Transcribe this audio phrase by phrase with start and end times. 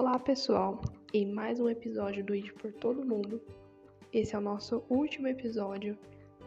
[0.00, 0.80] Olá pessoal,
[1.12, 3.38] em mais um episódio do ID por Todo Mundo.
[4.10, 5.94] Esse é o nosso último episódio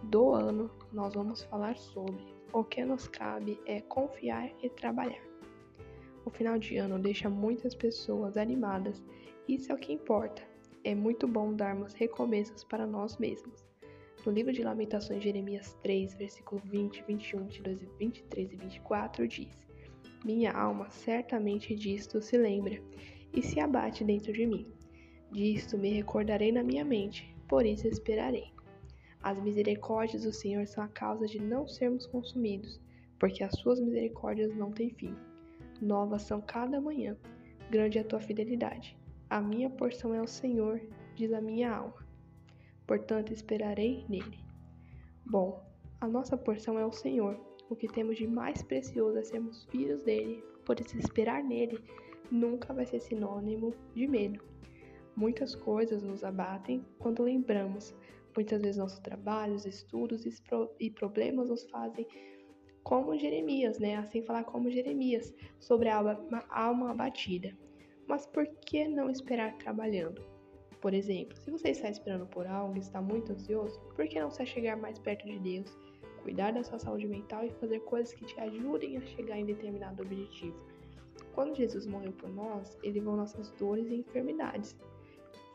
[0.02, 0.72] do ano.
[0.92, 5.22] Nós vamos falar sobre o que nos cabe é confiar e trabalhar.
[6.26, 9.04] O final de ano deixa muitas pessoas animadas,
[9.48, 10.42] isso é o que importa.
[10.84, 13.64] É muito bom darmos recomeços para nós mesmos.
[14.26, 19.68] No livro de Lamentações, Jeremias 3, versículo 20, 21, 22, 23 e 24 diz:
[20.26, 22.82] Minha alma certamente disto se lembra
[23.34, 24.72] e se abate dentro de mim.
[25.32, 28.54] Disto me recordarei na minha mente, por isso esperarei.
[29.22, 32.80] As misericórdias do Senhor são a causa de não sermos consumidos,
[33.18, 35.16] porque as suas misericórdias não têm fim.
[35.82, 37.18] Novas são cada manhã,
[37.72, 38.98] grande é a tua fidelidade.
[39.30, 40.80] A minha porção é o Senhor,
[41.16, 42.06] diz a minha alma.
[42.86, 44.38] Portanto, esperarei nele.
[45.26, 45.64] Bom,
[46.00, 47.40] a nossa porção é o Senhor.
[47.70, 51.82] O que temos de mais precioso é sermos filhos dele, por isso esperar nele
[52.32, 54.44] nunca vai ser sinônimo de medo.
[55.16, 57.96] Muitas coisas nos abatem quando lembramos.
[58.36, 60.26] Muitas vezes nossos trabalhos, estudos
[60.80, 62.08] e problemas nos fazem
[62.84, 63.96] como Jeremias, né?
[63.96, 66.18] Assim falar como Jeremias, sobre a
[66.50, 67.56] alma abatida.
[68.08, 70.22] Mas por que não esperar trabalhando?
[70.82, 74.30] Por exemplo, se você está esperando por algo e está muito ansioso, por que não
[74.30, 75.78] se chegar mais perto de Deus,
[76.24, 80.04] cuidar da sua saúde mental e fazer coisas que te ajudem a chegar em determinado
[80.04, 80.58] objetivo?
[81.34, 84.78] Quando Jesus morreu por nós, ele levou nossas dores e enfermidades.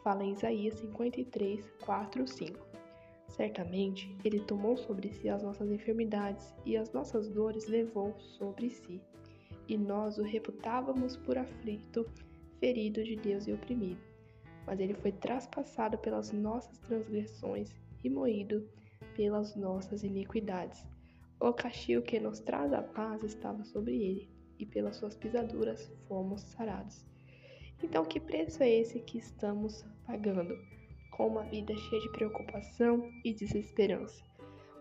[0.03, 2.67] Fala em Isaías 53, 4, 5.
[3.29, 9.01] Certamente, ele tomou sobre si as nossas enfermidades e as nossas dores levou sobre si.
[9.69, 12.05] E nós o reputávamos por aflito,
[12.59, 14.01] ferido de Deus e oprimido.
[14.67, 18.69] Mas ele foi traspassado pelas nossas transgressões e moído
[19.15, 20.85] pelas nossas iniquidades.
[21.39, 26.43] O castigo que nos traz a paz estava sobre ele e pelas suas pisaduras fomos
[26.43, 27.05] sarados.
[27.83, 30.57] Então, que preço é esse que estamos pagando?
[31.13, 34.23] Com uma vida cheia de preocupação e desesperança.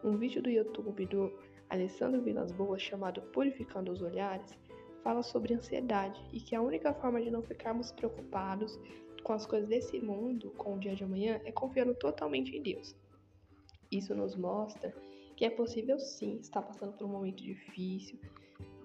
[0.04, 1.32] Um vídeo do YouTube do
[1.70, 4.58] Alessandro Vilas Boas chamado Purificando os Olhares
[5.04, 8.80] fala sobre ansiedade e que a única forma de não ficarmos preocupados
[9.24, 12.96] com as coisas desse mundo, com o dia de amanhã, é confiando totalmente em Deus.
[13.92, 14.94] Isso nos mostra
[15.36, 18.20] que é possível sim estar passando por um momento difícil,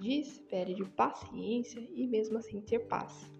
[0.02, 3.30] de espera e de paciência e mesmo assim ter paz.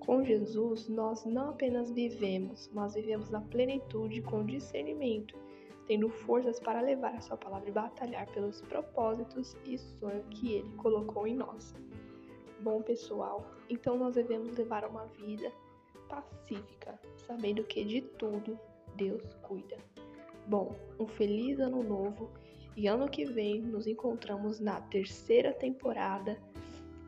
[0.00, 5.38] Com Jesus, nós não apenas vivemos, mas vivemos na plenitude com discernimento,
[5.86, 10.70] tendo forças para levar a sua palavra e batalhar pelos propósitos e sonhos que ele
[10.76, 11.72] colocou em nós.
[12.60, 15.52] Bom, pessoal, então nós devemos levar uma vida
[16.08, 18.58] pacífica, sabendo que de tudo
[18.96, 19.78] Deus cuida.
[20.48, 22.30] Bom, um feliz ano novo
[22.76, 26.38] e ano que vem nos encontramos na terceira temporada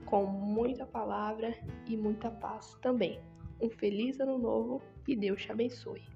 [0.04, 1.54] com muita palavra
[1.86, 3.20] e muita paz também.
[3.60, 6.11] Um feliz ano novo e Deus te abençoe.